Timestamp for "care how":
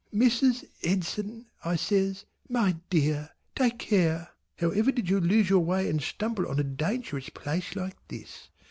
3.77-4.71